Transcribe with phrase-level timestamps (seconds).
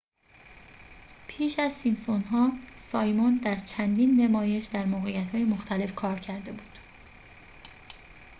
[1.27, 6.79] پیش از سیمپسون‌ها سایمون در چندین نمایش در موقعیت‌های مختلف کار کرده بود